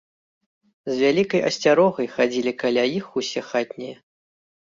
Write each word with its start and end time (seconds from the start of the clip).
З 0.89 0.95
вялікай 1.01 1.41
асцярогай 1.49 2.07
хадзілі 2.15 2.53
каля 2.63 2.83
іх 2.97 3.05
усе 3.21 3.39
хатнія. 3.51 3.95